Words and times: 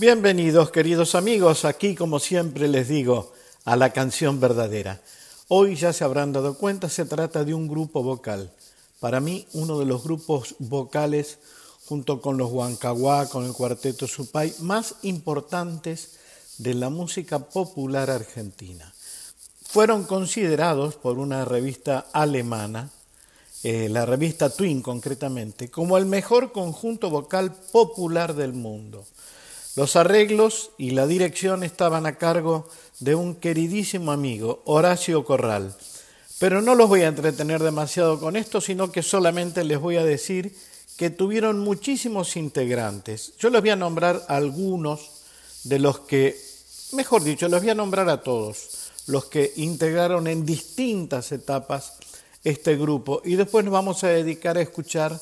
Bienvenidos 0.00 0.70
queridos 0.70 1.14
amigos, 1.14 1.66
aquí 1.66 1.94
como 1.94 2.20
siempre 2.20 2.68
les 2.68 2.88
digo, 2.88 3.34
a 3.66 3.76
la 3.76 3.90
canción 3.90 4.40
verdadera. 4.40 4.98
Hoy 5.48 5.76
ya 5.76 5.92
se 5.92 6.04
habrán 6.04 6.32
dado 6.32 6.56
cuenta, 6.56 6.88
se 6.88 7.04
trata 7.04 7.44
de 7.44 7.52
un 7.52 7.68
grupo 7.68 8.02
vocal. 8.02 8.50
Para 8.98 9.20
mí, 9.20 9.46
uno 9.52 9.78
de 9.78 9.84
los 9.84 10.02
grupos 10.02 10.54
vocales, 10.58 11.36
junto 11.84 12.22
con 12.22 12.38
los 12.38 12.50
Huancahuá, 12.50 13.28
con 13.28 13.44
el 13.44 13.52
Cuarteto 13.52 14.06
Supay, 14.06 14.54
más 14.60 14.94
importantes 15.02 16.12
de 16.56 16.72
la 16.72 16.88
música 16.88 17.38
popular 17.38 18.08
argentina. 18.08 18.90
Fueron 19.64 20.04
considerados 20.04 20.94
por 20.94 21.18
una 21.18 21.44
revista 21.44 22.06
alemana, 22.14 22.88
eh, 23.64 23.90
la 23.90 24.06
revista 24.06 24.48
Twin 24.48 24.80
concretamente, 24.80 25.70
como 25.70 25.98
el 25.98 26.06
mejor 26.06 26.52
conjunto 26.52 27.10
vocal 27.10 27.54
popular 27.70 28.34
del 28.34 28.54
mundo. 28.54 29.04
Los 29.76 29.94
arreglos 29.96 30.70
y 30.78 30.90
la 30.90 31.06
dirección 31.06 31.62
estaban 31.62 32.06
a 32.06 32.16
cargo 32.16 32.68
de 32.98 33.14
un 33.14 33.36
queridísimo 33.36 34.10
amigo, 34.10 34.62
Horacio 34.64 35.24
Corral. 35.24 35.76
Pero 36.38 36.60
no 36.60 36.74
los 36.74 36.88
voy 36.88 37.02
a 37.02 37.08
entretener 37.08 37.62
demasiado 37.62 38.18
con 38.18 38.36
esto, 38.36 38.60
sino 38.60 38.90
que 38.90 39.02
solamente 39.02 39.62
les 39.62 39.78
voy 39.78 39.96
a 39.96 40.04
decir 40.04 40.56
que 40.96 41.10
tuvieron 41.10 41.60
muchísimos 41.60 42.36
integrantes. 42.36 43.32
Yo 43.38 43.48
les 43.50 43.60
voy 43.60 43.70
a 43.70 43.76
nombrar 43.76 44.24
algunos 44.28 45.22
de 45.64 45.78
los 45.78 46.00
que, 46.00 46.36
mejor 46.92 47.22
dicho, 47.22 47.48
los 47.48 47.60
voy 47.60 47.70
a 47.70 47.74
nombrar 47.74 48.08
a 48.08 48.22
todos, 48.22 48.90
los 49.06 49.26
que 49.26 49.52
integraron 49.56 50.26
en 50.26 50.44
distintas 50.44 51.30
etapas 51.32 51.94
este 52.44 52.76
grupo 52.76 53.20
y 53.24 53.36
después 53.36 53.64
nos 53.64 53.72
vamos 53.72 54.02
a 54.02 54.08
dedicar 54.08 54.56
a 54.56 54.62
escuchar 54.62 55.18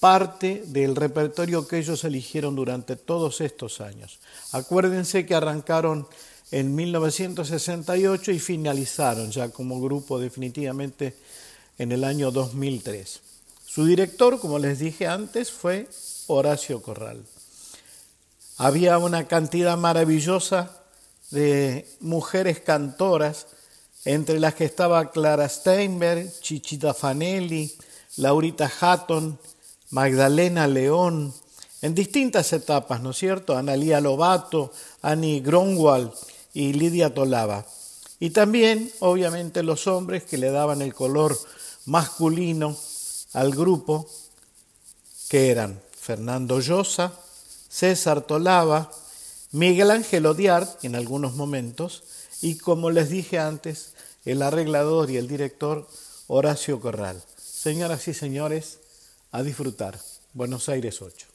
parte 0.00 0.64
del 0.66 0.96
repertorio 0.96 1.68
que 1.68 1.78
ellos 1.78 2.02
eligieron 2.04 2.56
durante 2.56 2.96
todos 2.96 3.40
estos 3.40 3.80
años. 3.80 4.18
Acuérdense 4.52 5.26
que 5.26 5.34
arrancaron 5.34 6.08
en 6.50 6.74
1968 6.74 8.32
y 8.32 8.38
finalizaron 8.38 9.30
ya 9.30 9.50
como 9.50 9.80
grupo 9.80 10.18
definitivamente 10.18 11.14
en 11.78 11.92
el 11.92 12.04
año 12.04 12.30
2003. 12.30 13.20
Su 13.66 13.84
director, 13.84 14.40
como 14.40 14.58
les 14.58 14.80
dije 14.80 15.06
antes, 15.06 15.52
fue 15.52 15.88
Horacio 16.26 16.82
Corral. 16.82 17.22
Había 18.56 18.98
una 18.98 19.28
cantidad 19.28 19.76
maravillosa 19.78 20.76
de 21.30 21.86
mujeres 22.00 22.60
cantoras, 22.60 23.46
entre 24.04 24.40
las 24.40 24.54
que 24.54 24.64
estaba 24.64 25.10
Clara 25.10 25.48
Steinberg, 25.48 26.32
Chichita 26.40 26.94
Fanelli, 26.94 27.72
Laurita 28.16 28.70
Hatton, 28.80 29.38
Magdalena 29.90 30.66
León, 30.66 31.34
en 31.82 31.94
distintas 31.94 32.52
etapas, 32.52 33.00
¿no 33.00 33.10
es 33.10 33.18
cierto? 33.18 33.56
Analía 33.56 34.00
Lobato, 34.00 34.72
Annie 35.02 35.40
Gronwald 35.40 36.12
y 36.52 36.72
Lidia 36.74 37.12
Tolava. 37.14 37.66
Y 38.18 38.30
también, 38.30 38.92
obviamente, 39.00 39.62
los 39.62 39.86
hombres 39.86 40.24
que 40.24 40.38
le 40.38 40.50
daban 40.50 40.82
el 40.82 40.94
color 40.94 41.38
masculino 41.86 42.76
al 43.32 43.52
grupo, 43.52 44.06
que 45.28 45.50
eran 45.50 45.80
Fernando 45.98 46.60
Llosa, 46.60 47.12
César 47.68 48.20
Tolava, 48.20 48.90
Miguel 49.52 49.90
Ángel 49.90 50.26
Odiar 50.26 50.68
en 50.82 50.96
algunos 50.96 51.34
momentos, 51.34 52.02
y 52.42 52.56
como 52.56 52.90
les 52.90 53.08
dije 53.08 53.38
antes, 53.38 53.94
el 54.24 54.42
arreglador 54.42 55.10
y 55.10 55.16
el 55.16 55.28
director 55.28 55.88
Horacio 56.26 56.80
Corral. 56.80 57.22
Señoras 57.36 58.06
y 58.08 58.14
señores, 58.14 58.79
a 59.32 59.42
disfrutar. 59.42 59.98
Buenos 60.32 60.68
Aires 60.68 61.00
8. 61.02 61.26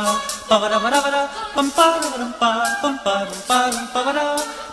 pavara 0.50 0.78
vara 0.84 1.00
vara 1.06 1.22
pam 1.56 1.68
parum 1.78 2.32
pa 2.40 2.52
pam 2.82 2.96
parum 3.04 3.40
parum 3.50 3.86
pavara 3.94 4.28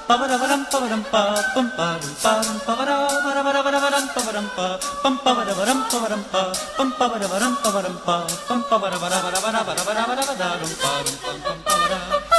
pavara 0.08 0.36
varam 0.42 0.62
pavaram 0.70 1.02
pa 1.12 1.22
pam 1.54 1.66
parum 1.78 2.14
parum 2.22 2.58
pavara 2.66 2.96
vara 3.24 3.42
vara 3.46 3.62
vara 3.66 3.80
varam 3.84 4.06
pavaram 4.14 4.46
pa 4.56 4.68
pam 5.02 5.14
pavara 5.24 5.54
varam 5.58 5.80
pavaram 5.90 6.22
pa 6.32 6.42
pam 6.76 6.92
pavara 6.98 7.26
varam 7.32 7.54
pavaram 7.62 7.96
pa 8.06 8.16
pam 8.48 8.60
pavara 8.70 8.98
vara 9.02 9.18
vara 9.24 9.40
vara 9.44 9.60
vara 9.66 9.82
vara 9.88 10.04
vara 10.10 10.22
vara 10.30 10.72
parum 10.84 11.16
pam 11.24 11.36
pam 11.44 11.58
pavara 11.66 12.33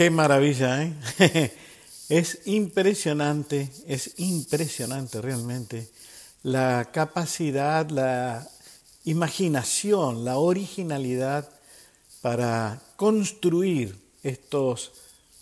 Qué 0.00 0.08
maravilla, 0.08 0.82
¿eh? 0.82 1.52
Es 2.08 2.46
impresionante, 2.46 3.70
es 3.86 4.14
impresionante 4.16 5.20
realmente 5.20 5.90
la 6.42 6.88
capacidad, 6.90 7.86
la 7.90 8.48
imaginación, 9.04 10.24
la 10.24 10.38
originalidad 10.38 11.50
para 12.22 12.80
construir 12.96 13.94
estos 14.22 14.92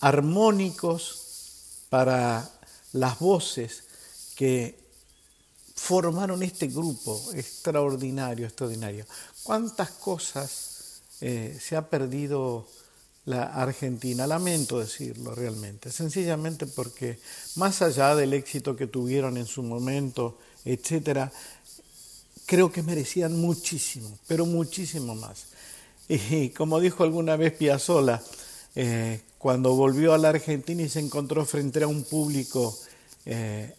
armónicos 0.00 1.84
para 1.88 2.50
las 2.94 3.16
voces 3.20 3.84
que 4.34 4.76
formaron 5.76 6.42
este 6.42 6.66
grupo 6.66 7.30
extraordinario, 7.32 8.44
extraordinario. 8.44 9.06
¿Cuántas 9.44 9.90
cosas 9.90 11.02
eh, 11.20 11.56
se 11.60 11.76
ha 11.76 11.88
perdido 11.88 12.66
la 13.28 13.44
Argentina? 13.44 14.26
Lamento 14.26 14.80
decirlo 14.80 15.34
realmente, 15.34 15.90
sencillamente 15.90 16.66
porque 16.66 17.18
más 17.56 17.82
allá 17.82 18.14
del 18.14 18.32
éxito 18.32 18.74
que 18.74 18.86
tuvieron 18.86 19.36
en 19.36 19.46
su 19.46 19.62
momento, 19.62 20.38
etcétera, 20.64 21.30
creo 22.46 22.72
que 22.72 22.82
merecían 22.82 23.38
muchísimo, 23.38 24.18
pero 24.26 24.46
muchísimo 24.46 25.14
más. 25.14 25.46
Y 26.08 26.48
como 26.50 26.80
dijo 26.80 27.04
alguna 27.04 27.36
vez 27.36 27.52
Piazzolla, 27.52 28.22
eh, 28.74 29.20
cuando 29.36 29.74
volvió 29.74 30.14
a 30.14 30.18
la 30.18 30.30
Argentina 30.30 30.82
y 30.82 30.88
se 30.88 31.00
encontró 31.00 31.44
frente 31.44 31.82
a 31.82 31.86
un 31.86 32.04
público 32.04 32.76
eh, 33.26 33.74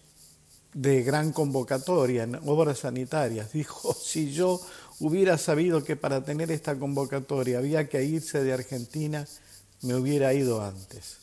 de 0.73 1.03
gran 1.03 1.33
convocatoria 1.33 2.23
en 2.23 2.35
obras 2.45 2.79
sanitarias. 2.79 3.51
Dijo, 3.51 3.93
si 4.03 4.31
yo 4.31 4.61
hubiera 4.99 5.37
sabido 5.37 5.83
que 5.83 5.95
para 5.95 6.23
tener 6.23 6.51
esta 6.51 6.77
convocatoria 6.77 7.59
había 7.59 7.89
que 7.89 8.03
irse 8.03 8.43
de 8.43 8.53
Argentina, 8.53 9.27
me 9.81 9.95
hubiera 9.95 10.33
ido 10.33 10.61
antes. 10.61 11.17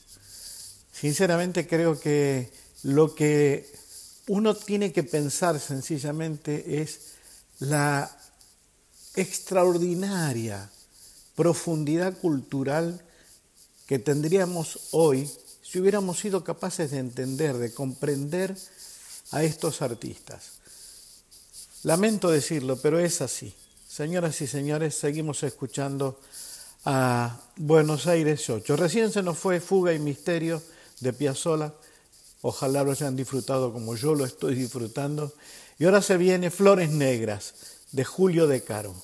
Sinceramente 0.92 1.66
creo 1.66 2.00
que 2.00 2.50
lo 2.82 3.14
que 3.14 3.70
uno 4.28 4.54
tiene 4.54 4.92
que 4.92 5.02
pensar 5.02 5.60
sencillamente 5.60 6.80
es 6.80 7.00
la 7.58 8.10
extraordinaria 9.14 10.70
profundidad 11.34 12.16
cultural 12.18 13.00
que 13.86 13.98
tendríamos 13.98 14.88
hoy 14.92 15.30
si 15.62 15.80
hubiéramos 15.80 16.18
sido 16.18 16.44
capaces 16.44 16.92
de 16.92 16.98
entender, 16.98 17.56
de 17.58 17.72
comprender 17.74 18.56
a 19.32 19.42
estos 19.42 19.82
artistas. 19.82 20.52
Lamento 21.82 22.30
decirlo, 22.30 22.76
pero 22.76 22.98
es 22.98 23.20
así. 23.20 23.54
Señoras 23.96 24.42
y 24.42 24.46
señores, 24.46 24.94
seguimos 24.94 25.42
escuchando 25.42 26.20
a 26.84 27.40
Buenos 27.56 28.06
Aires 28.06 28.50
8. 28.50 28.76
Recién 28.76 29.10
se 29.10 29.22
nos 29.22 29.38
fue 29.38 29.58
Fuga 29.58 29.94
y 29.94 29.98
Misterio 29.98 30.62
de 31.00 31.14
Piazzolla. 31.14 31.72
Ojalá 32.42 32.84
lo 32.84 32.90
hayan 32.90 33.16
disfrutado 33.16 33.72
como 33.72 33.96
yo 33.96 34.14
lo 34.14 34.26
estoy 34.26 34.54
disfrutando. 34.54 35.32
Y 35.78 35.86
ahora 35.86 36.02
se 36.02 36.18
viene 36.18 36.50
Flores 36.50 36.90
Negras 36.90 37.54
de 37.92 38.04
Julio 38.04 38.46
de 38.46 38.62
Caro. 38.62 38.94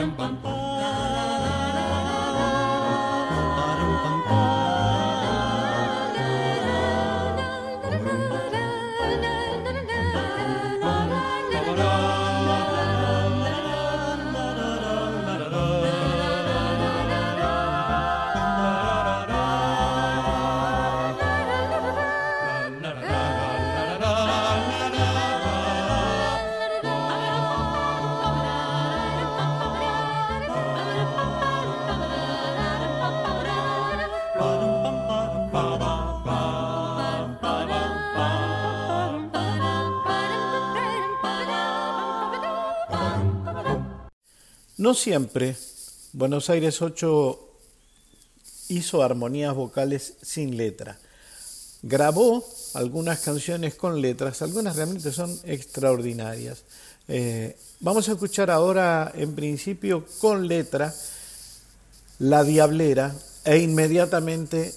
bum 0.00 0.16
bum 0.16 0.38
bum. 0.42 0.59
No 44.80 44.94
siempre 44.94 45.58
Buenos 46.14 46.48
Aires 46.48 46.80
8 46.80 47.38
hizo 48.68 49.02
armonías 49.02 49.54
vocales 49.54 50.14
sin 50.22 50.56
letra. 50.56 50.98
Grabó 51.82 52.42
algunas 52.72 53.20
canciones 53.20 53.74
con 53.74 54.00
letras, 54.00 54.40
algunas 54.40 54.76
realmente 54.76 55.12
son 55.12 55.38
extraordinarias. 55.44 56.62
Eh, 57.08 57.58
vamos 57.80 58.08
a 58.08 58.12
escuchar 58.12 58.50
ahora, 58.50 59.12
en 59.14 59.34
principio, 59.34 60.06
con 60.18 60.48
letra, 60.48 60.94
La 62.18 62.42
Diablera 62.42 63.14
e 63.44 63.58
inmediatamente 63.58 64.72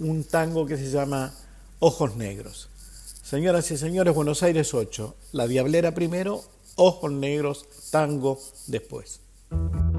un 0.00 0.24
tango 0.24 0.66
que 0.66 0.76
se 0.76 0.90
llama 0.90 1.32
Ojos 1.78 2.14
Negros. 2.16 2.68
Señoras 3.22 3.70
y 3.70 3.78
señores, 3.78 4.14
Buenos 4.14 4.42
Aires 4.42 4.74
8, 4.74 5.16
La 5.32 5.46
Diablera 5.46 5.94
primero, 5.94 6.44
Ojos 6.74 7.10
Negros, 7.10 7.64
tango 7.90 8.38
después. 8.66 9.20
you 9.50 9.95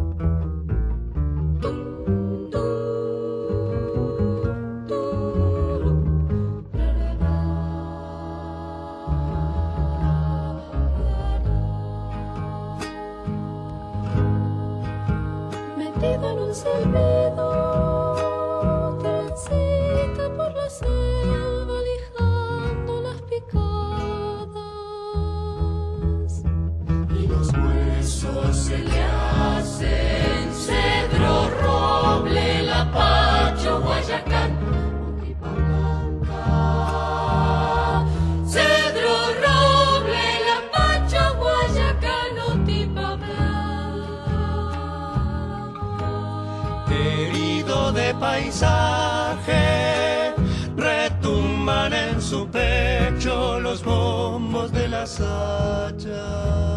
such 55.18 56.06
a 56.06 56.77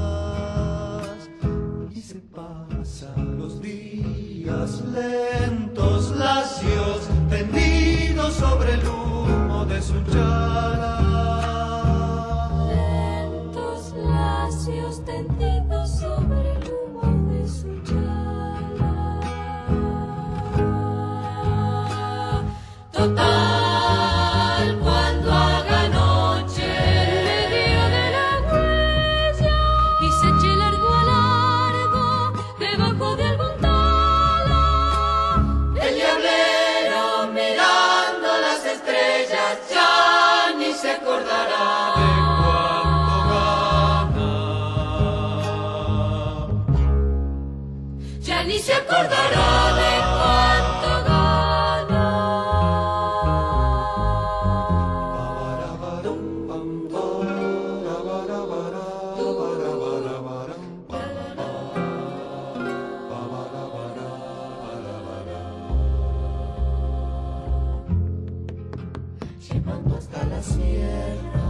llegando 69.52 69.96
hasta 69.96 70.24
la 70.24 70.42
sierra, 70.42 71.48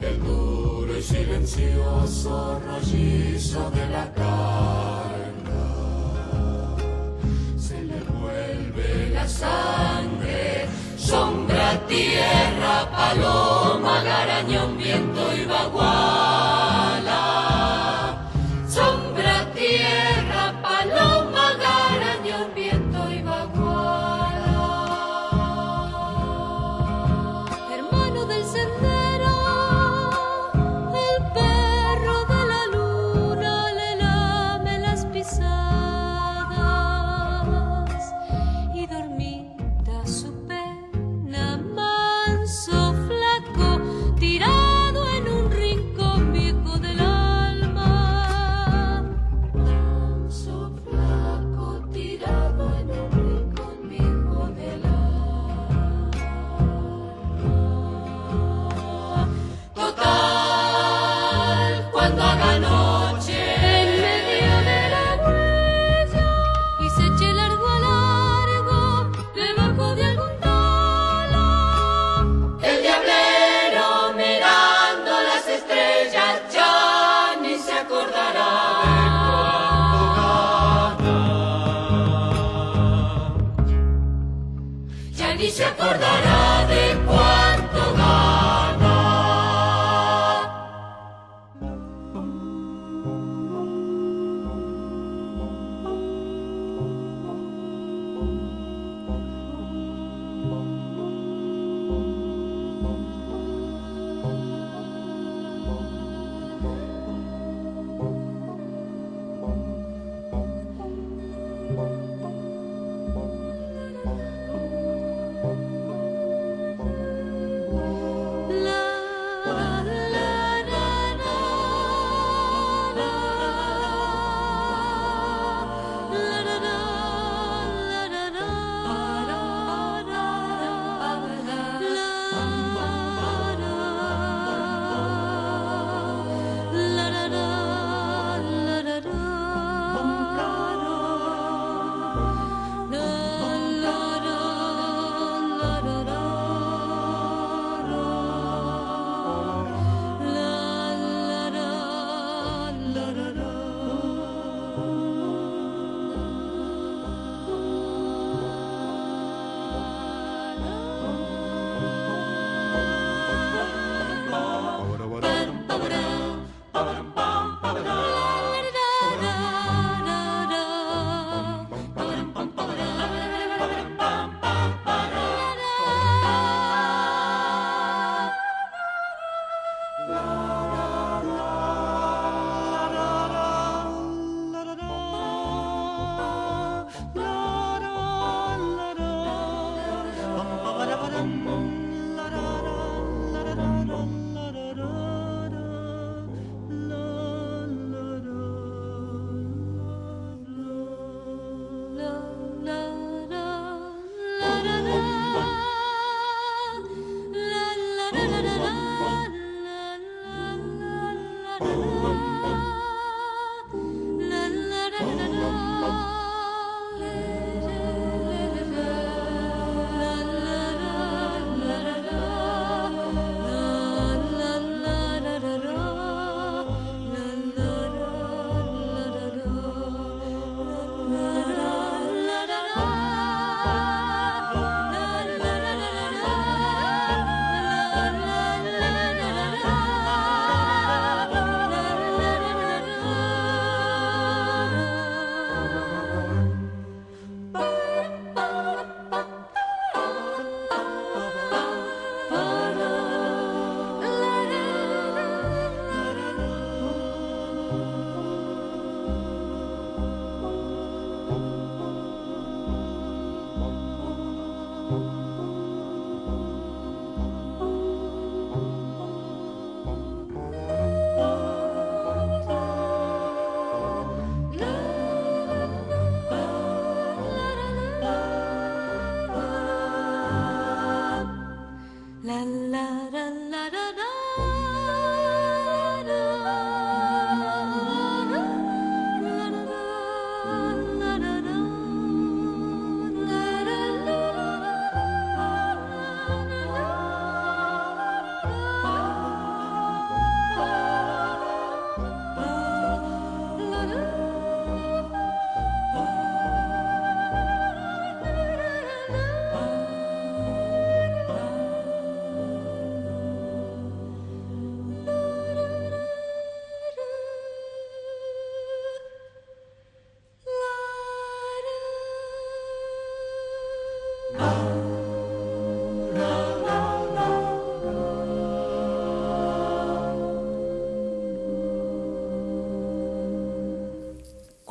el 0.00 0.22
duro 0.22 0.96
y 0.98 1.02
silencioso 1.02 2.60
rollizo 2.66 3.70
de 3.70 3.86
la 3.88 4.12
carga. 4.12 5.44
Se 7.56 7.82
le 7.82 8.00
vuelve 8.18 9.10
la 9.12 9.28
sangre, 9.28 10.66
sombra, 10.96 11.80
tierra, 11.86 12.90
paloma, 12.90 14.02
garañón, 14.02 14.76
viento 14.78 15.36
y 15.36 15.44
bagual. 15.44 16.33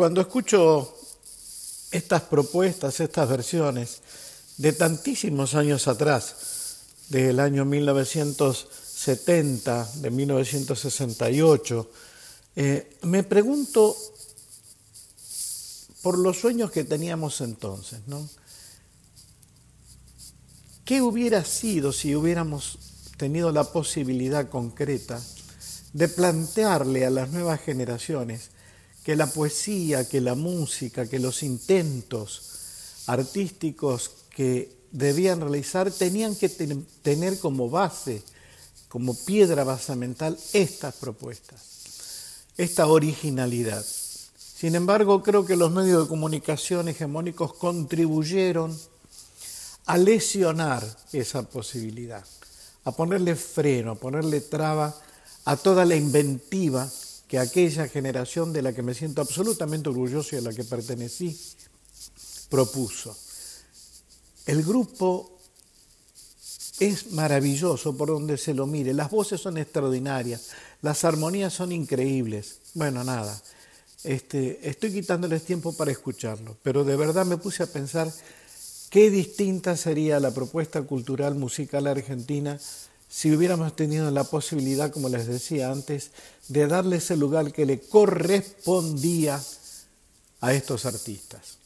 Cuando 0.04 0.20
escucho 0.20 1.00
estas 1.90 2.24
propuestas, 2.24 3.00
estas 3.00 3.30
versiones 3.30 4.02
de 4.58 4.74
tantísimos 4.74 5.56
años 5.56 5.88
atrás, 5.88 6.82
del 7.08 7.40
año 7.40 7.64
1970, 7.64 9.92
de 10.02 10.12
1968, 10.12 11.90
eh, 12.58 12.98
me 13.04 13.24
pregunto 13.24 13.96
por 16.02 16.18
los 16.18 16.38
sueños 16.38 16.70
que 16.70 16.84
teníamos 16.84 17.40
entonces. 17.40 18.02
¿Qué 20.84 21.02
hubiera 21.02 21.46
sido 21.46 21.94
si 21.94 22.14
hubiéramos 22.14 22.78
tenido 23.16 23.54
la 23.54 23.64
posibilidad 23.64 24.50
concreta 24.50 25.22
de 25.94 26.10
plantearle 26.10 27.06
a 27.06 27.10
las 27.10 27.30
nuevas 27.30 27.62
generaciones 27.62 28.50
que 29.04 29.16
la 29.16 29.28
poesía, 29.28 30.08
que 30.08 30.22
la 30.22 30.36
música, 30.36 31.08
que 31.08 31.20
los 31.20 31.44
intentos 31.44 33.04
artísticos 33.08 34.12
que 34.30 34.72
debían 34.92 35.42
realizar 35.42 35.92
tenían 35.92 36.36
que 36.36 36.50
tener 36.50 37.40
como 37.40 37.70
base, 37.70 38.24
como 38.88 39.14
piedra 39.14 39.64
basamental, 39.64 40.38
estas 40.54 40.96
propuestas, 40.96 42.46
esta 42.58 42.88
originalidad. 42.88 43.86
Sin 44.38 44.76
embargo, 44.76 45.22
creo 45.22 45.46
que 45.46 45.58
los 45.58 45.72
medios 45.72 46.04
de 46.04 46.10
comunicación 46.10 46.88
hegemónicos 46.88 47.54
contribuyeron 47.56 48.78
a 49.86 49.98
lesionar 49.98 50.86
esa 51.12 51.44
posibilidad, 51.44 52.24
a 52.86 52.92
ponerle 52.94 53.36
freno, 53.36 53.92
a 53.92 53.96
ponerle 53.96 54.40
traba 54.40 54.96
a 55.44 55.58
toda 55.58 55.84
la 55.84 55.96
inventiva 55.96 56.90
que 57.34 57.40
aquella 57.40 57.88
generación 57.88 58.54
de 58.54 58.62
la 58.62 58.74
que 58.74 58.84
me 58.84 58.94
siento 58.94 59.20
absolutamente 59.20 59.90
orgulloso 59.90 60.36
y 60.36 60.38
a 60.38 60.42
la 60.44 60.54
que 60.54 60.64
pertenecí 60.64 61.36
propuso. 62.48 63.18
El 64.46 64.62
grupo 64.62 65.40
es 66.80 67.12
maravilloso 67.12 67.98
por 67.98 68.10
donde 68.10 68.38
se 68.38 68.54
lo 68.54 68.68
mire, 68.68 68.94
las 68.94 69.10
voces 69.10 69.42
son 69.42 69.58
extraordinarias, 69.58 70.52
las 70.84 71.06
armonías 71.06 71.54
son 71.54 71.72
increíbles. 71.72 72.60
Bueno, 72.76 73.04
nada, 73.04 73.42
este, 74.04 74.70
estoy 74.70 74.94
quitándoles 74.94 75.44
tiempo 75.44 75.74
para 75.74 75.90
escucharlo, 75.90 76.56
pero 76.62 76.84
de 76.84 76.96
verdad 76.96 77.26
me 77.26 77.38
puse 77.38 77.64
a 77.64 77.66
pensar 77.66 78.14
qué 78.92 79.10
distinta 79.10 79.76
sería 79.76 80.20
la 80.20 80.30
propuesta 80.30 80.84
cultural 80.84 81.34
musical 81.34 81.88
argentina 81.88 82.60
si 83.14 83.32
hubiéramos 83.32 83.76
tenido 83.76 84.10
la 84.10 84.24
posibilidad, 84.24 84.90
como 84.90 85.08
les 85.08 85.28
decía 85.28 85.72
antes, 85.72 86.10
de 86.48 86.66
darle 86.66 86.96
ese 86.96 87.16
lugar 87.16 87.54
que 87.54 87.64
le 87.64 87.80
correspondía 87.80 89.40
a 90.42 90.54
estos 90.54 90.88
artistas. 90.88 91.60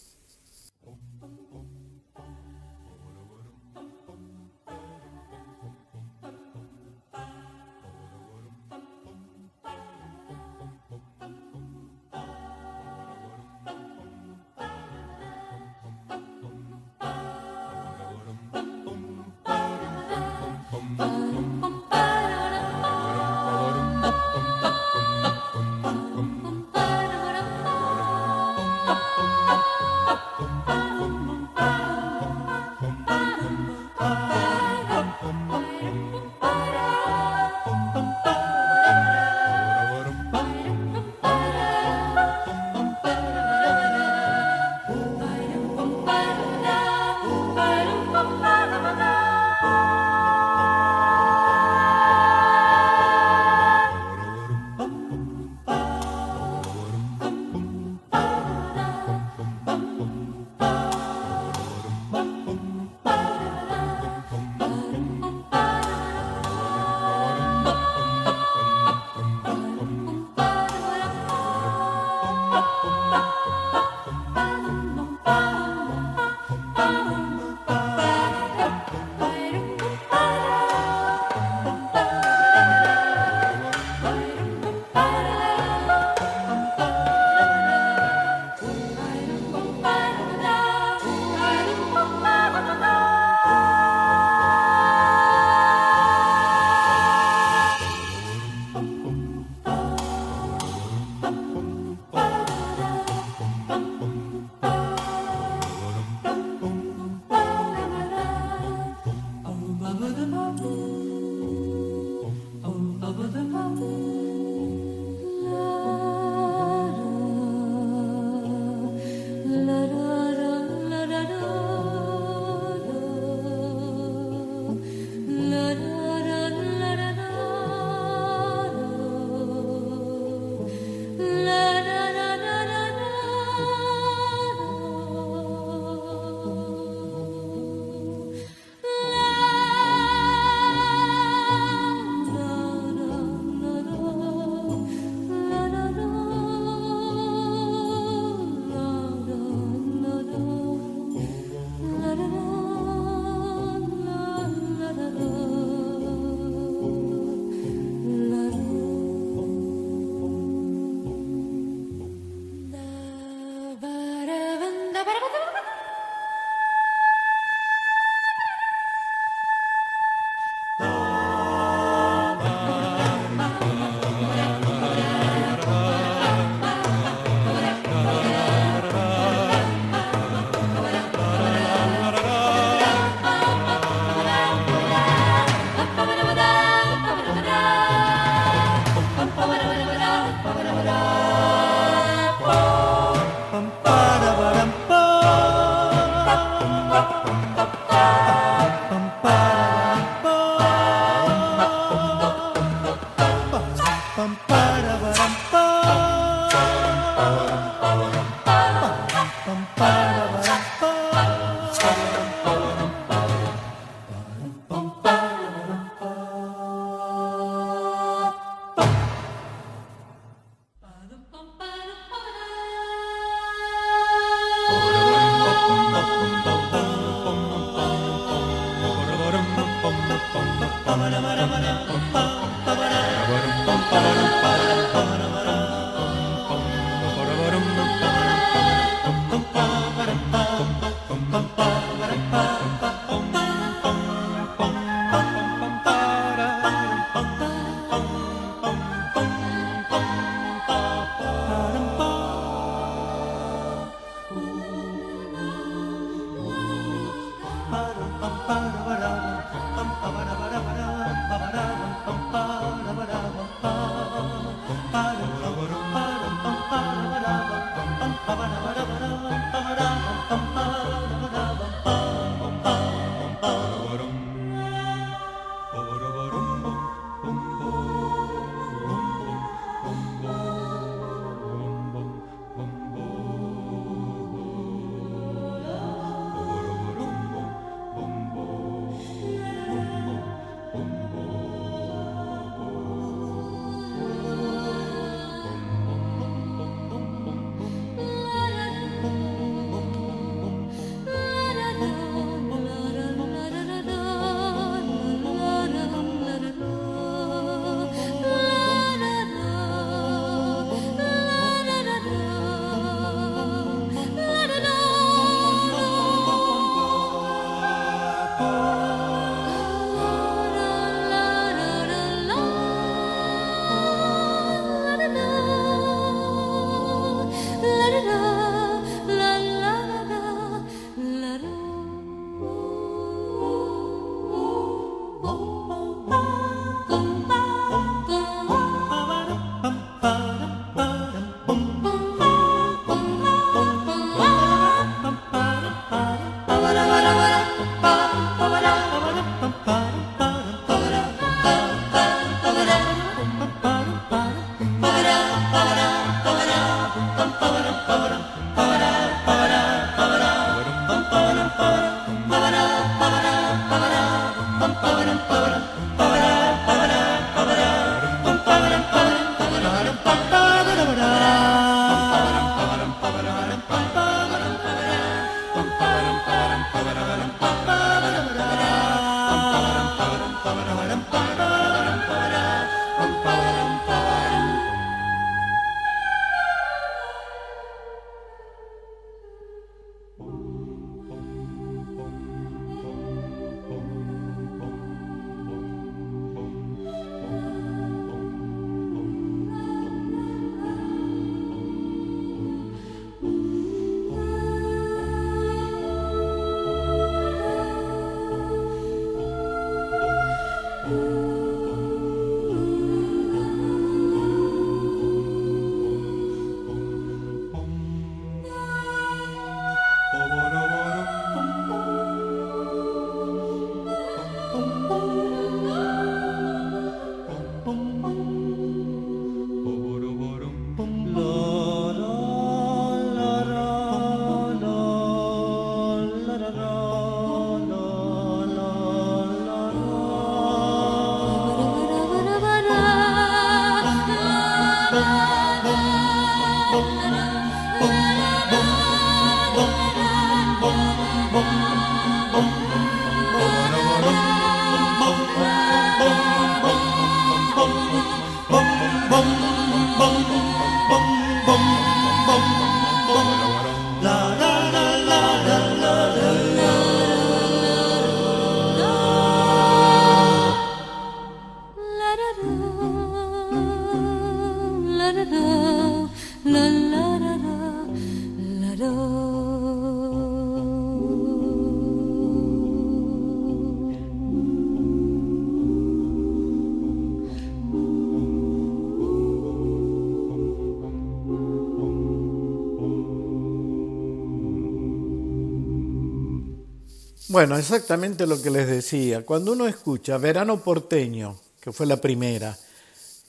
Bueno, 497.30 497.58
exactamente 497.58 498.25
lo 498.25 498.41
que 498.41 498.49
les 498.49 498.67
decía. 498.67 499.25
Cuando 499.25 499.51
uno 499.51 499.67
escucha 499.67 500.17
Verano 500.17 500.62
Porteño, 500.62 501.38
que 501.60 501.73
fue 501.73 501.86
la 501.86 501.97
primera, 501.97 502.58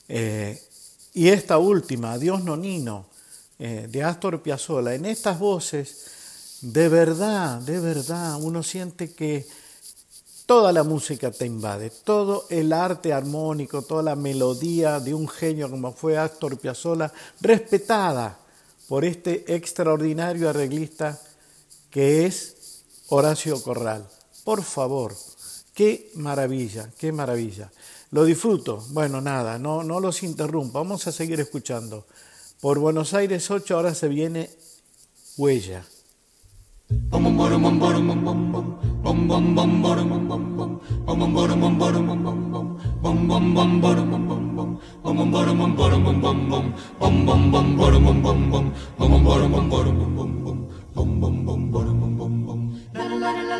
eh, 0.07 0.61
y 1.13 1.27
esta 1.27 1.57
última, 1.57 2.17
Dios 2.17 2.43
Nonino, 2.43 3.07
eh, 3.57 3.87
de 3.89 4.03
Astor 4.03 4.41
Piazzolla, 4.41 4.95
en 4.95 5.05
estas 5.05 5.37
voces, 5.37 6.59
de 6.61 6.87
verdad, 6.87 7.59
de 7.59 7.79
verdad, 7.81 8.37
uno 8.41 8.63
siente 8.63 9.11
que 9.11 9.45
toda 10.45 10.71
la 10.71 10.83
música 10.83 11.29
te 11.29 11.45
invade, 11.45 11.89
todo 11.89 12.45
el 12.49 12.71
arte 12.71 13.11
armónico, 13.11 13.81
toda 13.81 14.01
la 14.01 14.15
melodía 14.15 15.01
de 15.01 15.13
un 15.13 15.27
genio 15.27 15.69
como 15.69 15.91
fue 15.91 16.17
Astor 16.17 16.57
Piazzolla, 16.57 17.11
respetada 17.41 18.39
por 18.87 19.03
este 19.03 19.53
extraordinario 19.53 20.49
arreglista 20.49 21.19
que 21.91 22.25
es 22.25 22.55
Horacio 23.09 23.61
Corral. 23.63 24.07
Por 24.43 24.63
favor, 24.63 25.15
qué 25.73 26.11
maravilla, 26.15 26.89
qué 26.97 27.11
maravilla. 27.11 27.71
Lo 28.11 28.23
disfruto. 28.23 28.83
Bueno, 28.89 29.21
nada, 29.21 29.57
no, 29.57 29.83
no 29.83 29.99
los 29.99 30.23
interrumpa. 30.23 30.79
Vamos 30.79 31.07
a 31.07 31.11
seguir 31.11 31.39
escuchando. 31.39 32.05
Por 32.61 32.79
Buenos 32.79 33.13
Aires 33.13 33.49
8 33.49 33.75
ahora 33.75 33.95
se 33.95 34.07
viene 34.07 34.49
Huella. 35.37 35.83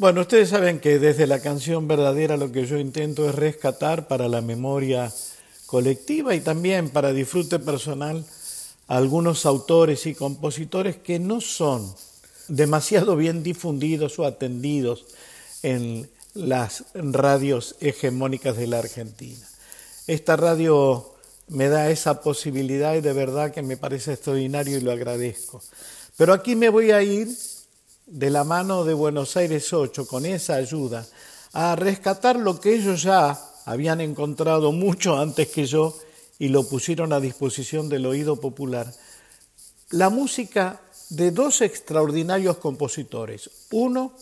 Bueno, 0.00 0.20
ustedes 0.20 0.50
saben 0.50 0.78
que 0.78 1.00
desde 1.00 1.26
la 1.26 1.40
canción 1.40 1.88
verdadera 1.88 2.36
lo 2.36 2.52
que 2.52 2.66
yo 2.66 2.78
intento 2.78 3.28
es 3.28 3.34
rescatar 3.34 4.06
para 4.06 4.28
la 4.28 4.40
memoria 4.40 5.12
colectiva 5.66 6.36
y 6.36 6.40
también 6.40 6.90
para 6.90 7.12
disfrute 7.12 7.58
personal 7.58 8.24
algunos 8.86 9.44
autores 9.44 10.06
y 10.06 10.14
compositores 10.14 10.98
que 10.98 11.18
no 11.18 11.40
son 11.40 11.92
demasiado 12.46 13.16
bien 13.16 13.42
difundidos 13.42 14.20
o 14.20 14.24
atendidos 14.24 15.04
en 15.64 16.08
las 16.32 16.84
radios 16.94 17.74
hegemónicas 17.80 18.56
de 18.56 18.68
la 18.68 18.78
Argentina. 18.78 19.44
Esta 20.06 20.36
radio 20.36 21.12
me 21.48 21.68
da 21.68 21.90
esa 21.90 22.22
posibilidad 22.22 22.94
y 22.94 23.00
de 23.00 23.12
verdad 23.14 23.50
que 23.50 23.62
me 23.62 23.76
parece 23.76 24.12
extraordinario 24.12 24.78
y 24.78 24.80
lo 24.80 24.92
agradezco. 24.92 25.60
Pero 26.16 26.34
aquí 26.34 26.54
me 26.54 26.68
voy 26.68 26.92
a 26.92 27.02
ir 27.02 27.26
de 28.08 28.30
la 28.30 28.42
mano 28.42 28.84
de 28.84 28.94
Buenos 28.94 29.36
Aires 29.36 29.72
8, 29.72 30.06
con 30.06 30.24
esa 30.24 30.54
ayuda, 30.54 31.06
a 31.52 31.76
rescatar 31.76 32.36
lo 32.36 32.58
que 32.58 32.74
ellos 32.74 33.02
ya 33.02 33.38
habían 33.66 34.00
encontrado 34.00 34.72
mucho 34.72 35.18
antes 35.18 35.48
que 35.48 35.66
yo 35.66 35.94
y 36.38 36.48
lo 36.48 36.66
pusieron 36.66 37.12
a 37.12 37.20
disposición 37.20 37.88
del 37.88 38.06
oído 38.06 38.36
popular. 38.36 38.92
La 39.90 40.08
música 40.08 40.80
de 41.10 41.30
dos 41.30 41.60
extraordinarios 41.60 42.56
compositores. 42.58 43.50
Uno, 43.70 44.12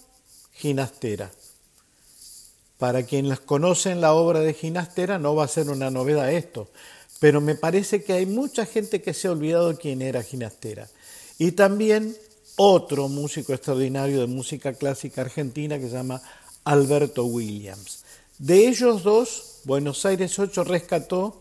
Ginastera. 0.53 1.31
Para 2.79 3.05
quienes 3.05 3.41
conocen 3.41 4.01
la 4.01 4.15
obra 4.15 4.41
de 4.41 4.53
Ginastera 4.53 5.19
no 5.19 5.35
va 5.35 5.45
a 5.45 5.49
ser 5.49 5.71
una 5.71 5.91
novedad 5.91 6.33
esto, 6.33 6.69
pero 7.21 7.41
me 7.41 7.55
parece 7.55 8.03
que 8.03 8.15
hay 8.15 8.27
mucha 8.27 8.67
gente 8.67 9.01
que 9.01 9.15
se 9.15 9.29
ha 9.29 9.33
olvidado 9.33 9.79
quién 9.79 10.03
era 10.03 10.23
Ginastera. 10.23 10.89
Y 11.39 11.53
también 11.53 12.17
otro 12.57 13.09
músico 13.09 13.53
extraordinario 13.53 14.21
de 14.21 14.27
música 14.27 14.73
clásica 14.73 15.21
argentina 15.21 15.79
que 15.79 15.89
se 15.89 15.95
llama 15.95 16.21
Alberto 16.65 17.25
Williams. 17.25 18.05
De 18.39 18.69
ellos 18.69 19.03
dos, 19.03 19.61
Buenos 19.65 20.05
Aires 20.05 20.39
8 20.39 20.65
rescató 20.65 21.41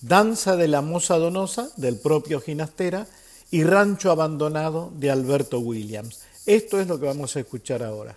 Danza 0.00 0.56
de 0.56 0.68
la 0.68 0.82
Moza 0.82 1.16
Donosa 1.18 1.68
del 1.76 1.96
propio 1.96 2.40
Ginastera 2.40 3.06
y 3.50 3.64
Rancho 3.64 4.10
Abandonado 4.10 4.92
de 4.96 5.10
Alberto 5.10 5.60
Williams. 5.60 6.20
Esto 6.44 6.80
es 6.80 6.86
lo 6.86 7.00
que 7.00 7.06
vamos 7.06 7.34
a 7.36 7.40
escuchar 7.40 7.82
ahora. 7.82 8.16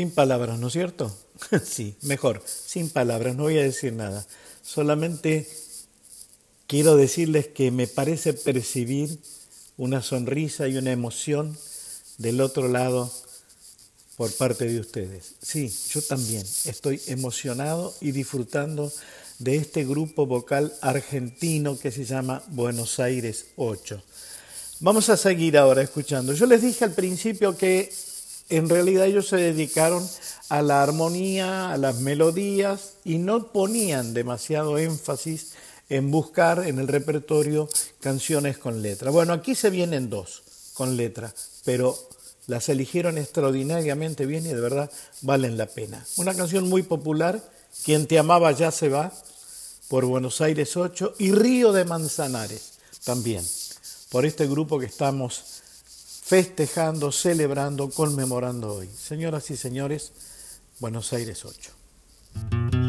Sin 0.00 0.12
palabras, 0.12 0.58
¿no 0.58 0.68
es 0.68 0.72
cierto? 0.72 1.14
sí, 1.62 1.94
mejor, 2.00 2.42
sin 2.46 2.88
palabras, 2.88 3.36
no 3.36 3.42
voy 3.42 3.58
a 3.58 3.62
decir 3.62 3.92
nada. 3.92 4.26
Solamente 4.62 5.46
quiero 6.66 6.96
decirles 6.96 7.48
que 7.48 7.70
me 7.70 7.86
parece 7.86 8.32
percibir 8.32 9.18
una 9.76 10.00
sonrisa 10.00 10.68
y 10.68 10.78
una 10.78 10.90
emoción 10.90 11.54
del 12.16 12.40
otro 12.40 12.68
lado 12.68 13.12
por 14.16 14.32
parte 14.32 14.64
de 14.64 14.80
ustedes. 14.80 15.34
Sí, 15.42 15.70
yo 15.90 16.00
también 16.00 16.46
estoy 16.64 16.98
emocionado 17.06 17.94
y 18.00 18.12
disfrutando 18.12 18.90
de 19.38 19.56
este 19.56 19.84
grupo 19.84 20.24
vocal 20.24 20.72
argentino 20.80 21.78
que 21.78 21.90
se 21.90 22.06
llama 22.06 22.42
Buenos 22.48 23.00
Aires 23.00 23.48
8. 23.56 24.02
Vamos 24.78 25.10
a 25.10 25.18
seguir 25.18 25.58
ahora 25.58 25.82
escuchando. 25.82 26.32
Yo 26.32 26.46
les 26.46 26.62
dije 26.62 26.86
al 26.86 26.94
principio 26.94 27.54
que 27.54 27.92
en 28.50 28.68
realidad 28.68 29.06
ellos 29.06 29.28
se 29.28 29.36
dedicaron 29.36 30.06
a 30.48 30.62
la 30.62 30.82
armonía, 30.82 31.72
a 31.72 31.78
las 31.78 32.00
melodías 32.00 32.94
y 33.04 33.18
no 33.18 33.52
ponían 33.52 34.14
demasiado 34.14 34.78
énfasis 34.78 35.52
en 35.88 36.10
buscar 36.10 36.66
en 36.66 36.78
el 36.78 36.88
repertorio 36.88 37.68
canciones 38.00 38.58
con 38.58 38.82
letra. 38.82 39.10
Bueno, 39.10 39.32
aquí 39.32 39.54
se 39.54 39.70
vienen 39.70 40.10
dos 40.10 40.42
con 40.74 40.96
letra, 40.96 41.34
pero 41.64 41.96
las 42.46 42.68
eligieron 42.68 43.18
extraordinariamente 43.18 44.26
bien 44.26 44.44
y 44.44 44.48
de 44.48 44.60
verdad 44.60 44.90
valen 45.22 45.56
la 45.56 45.66
pena. 45.66 46.04
Una 46.16 46.34
canción 46.34 46.68
muy 46.68 46.82
popular, 46.82 47.42
Quien 47.84 48.08
te 48.08 48.18
amaba 48.18 48.50
ya 48.50 48.72
se 48.72 48.88
va, 48.88 49.12
por 49.88 50.04
Buenos 50.04 50.40
Aires 50.40 50.76
8 50.76 51.14
y 51.18 51.32
Río 51.32 51.72
de 51.72 51.84
Manzanares 51.84 52.72
también, 53.04 53.44
por 54.10 54.26
este 54.26 54.46
grupo 54.46 54.78
que 54.78 54.86
estamos 54.86 55.59
festejando, 56.30 57.10
celebrando, 57.10 57.90
conmemorando 57.90 58.74
hoy. 58.74 58.86
Señoras 58.86 59.50
y 59.50 59.56
señores, 59.56 60.12
Buenos 60.78 61.12
Aires 61.12 61.44
8. 61.44 62.79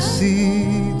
Se 0.00 0.92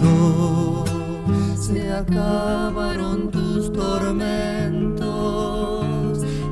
acabaron 1.92 3.30
tus 3.30 3.72
tormentos, 3.72 5.04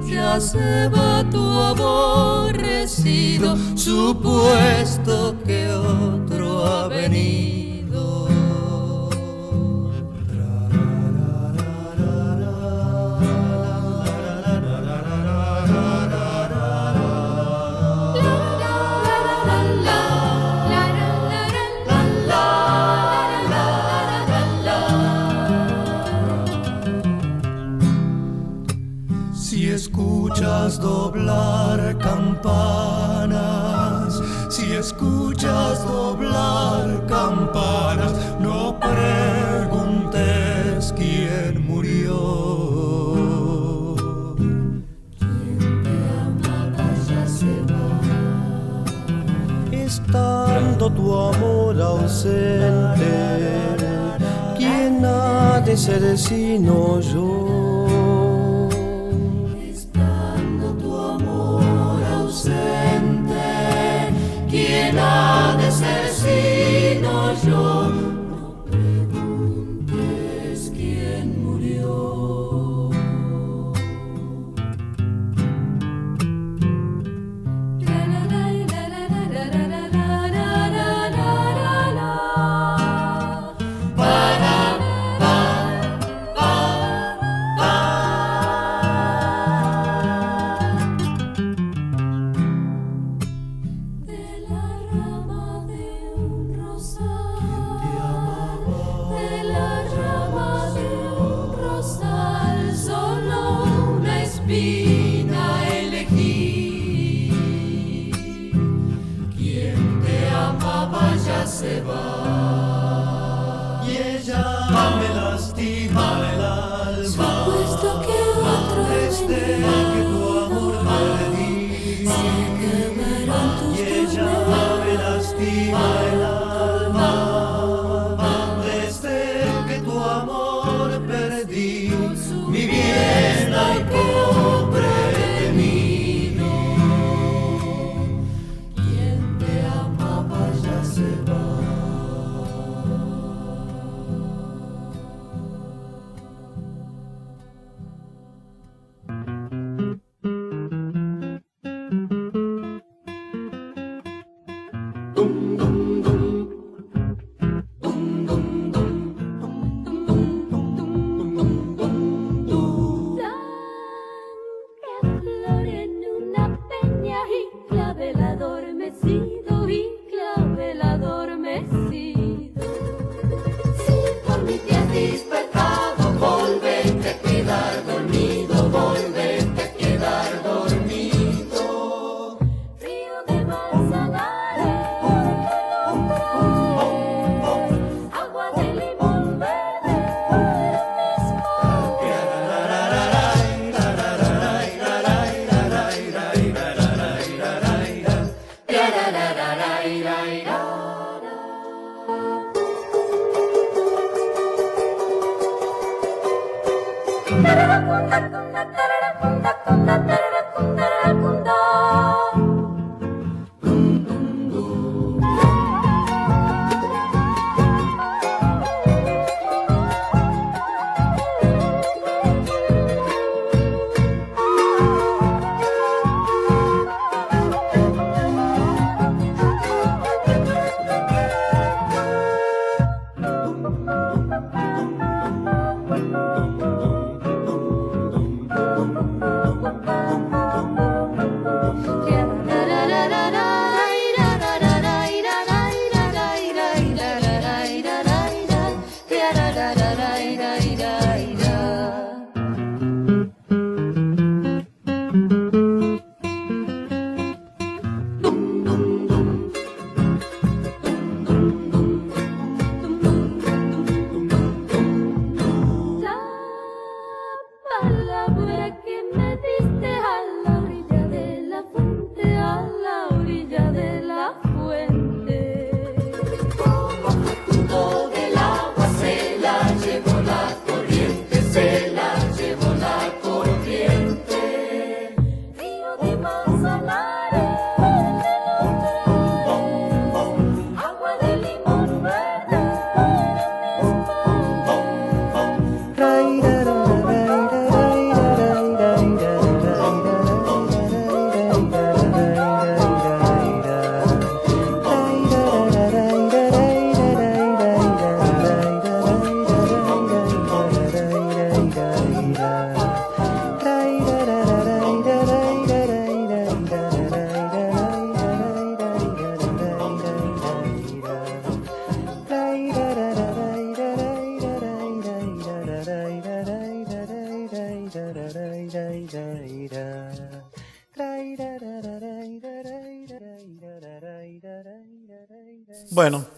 ya 0.08 0.40
se 0.40 0.88
va 0.88 1.24
tu 1.30 1.38
aborrecido, 1.38 3.56
supuesto 3.76 5.01
campanas, 32.42 34.20
si 34.48 34.72
escuchas 34.72 35.84
doblar 35.84 37.06
campanas, 37.06 38.12
no 38.40 38.76
preguntes 38.80 40.12
quién 40.96 41.64
murió. 41.66 42.18
Quien 45.18 45.82
te 45.82 45.90
amaba 46.26 46.88
ya 47.08 47.26
se 47.28 47.62
va. 47.70 47.88
Estando 49.70 50.90
tu 50.90 51.14
amor 51.16 51.80
ausente, 51.80 53.12
¿quién 54.56 55.04
ha 55.04 55.60
de 55.60 55.76
ser 55.76 56.18
sino 56.18 56.98
yo? 57.00 57.61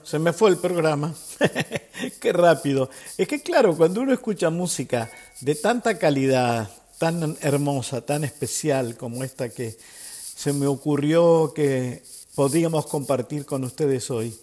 Se 0.04 0.18
me 0.18 0.32
fue 0.32 0.50
el 0.50 0.58
programa. 0.58 1.14
Qué 2.20 2.32
rápido. 2.32 2.90
Es 3.16 3.26
que 3.28 3.42
claro, 3.42 3.76
cuando 3.76 4.00
uno 4.00 4.12
escucha 4.12 4.50
música 4.50 5.10
de 5.40 5.54
tanta 5.54 5.98
calidad, 5.98 6.70
tan 6.98 7.36
hermosa, 7.40 8.02
tan 8.02 8.24
especial 8.24 8.96
como 8.96 9.24
esta 9.24 9.48
que 9.48 9.76
se 10.36 10.52
me 10.52 10.66
ocurrió 10.66 11.52
que 11.54 12.02
podíamos 12.34 12.86
compartir 12.86 13.46
con 13.46 13.64
ustedes 13.64 14.10
hoy, 14.10 14.36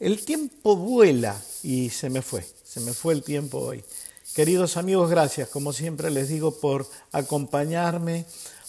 el 0.00 0.24
tiempo 0.24 0.76
vuela 0.76 1.40
y 1.62 1.90
se 1.90 2.10
me 2.10 2.20
fue, 2.20 2.44
se 2.64 2.80
me 2.80 2.92
fue 2.92 3.14
el 3.14 3.22
tiempo 3.22 3.58
hoy. 3.58 3.84
Queridos 4.34 4.76
amigos, 4.76 5.10
gracias, 5.10 5.48
como 5.48 5.72
siempre 5.72 6.10
les 6.10 6.28
digo, 6.28 6.58
por 6.58 6.86
acompañarme, 7.12 8.26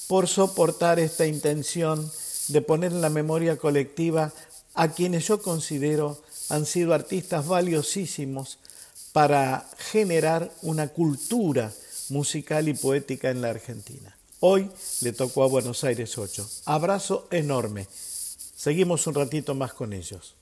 por 0.07 0.27
soportar 0.27 0.99
esta 0.99 1.25
intención 1.25 2.09
de 2.49 2.61
poner 2.61 2.91
en 2.91 3.01
la 3.01 3.09
memoria 3.09 3.57
colectiva 3.57 4.31
a 4.75 4.89
quienes 4.89 5.27
yo 5.27 5.41
considero 5.41 6.21
han 6.49 6.65
sido 6.65 6.93
artistas 6.93 7.47
valiosísimos 7.47 8.59
para 9.13 9.65
generar 9.77 10.51
una 10.61 10.89
cultura 10.89 11.71
musical 12.09 12.67
y 12.67 12.73
poética 12.73 13.29
en 13.29 13.41
la 13.41 13.49
Argentina. 13.49 14.15
Hoy 14.41 14.69
le 15.01 15.13
tocó 15.13 15.43
a 15.43 15.47
Buenos 15.47 15.83
Aires 15.83 16.17
8. 16.17 16.47
Abrazo 16.65 17.27
enorme. 17.31 17.87
Seguimos 17.89 19.07
un 19.07 19.15
ratito 19.15 19.55
más 19.55 19.73
con 19.73 19.93
ellos. 19.93 20.35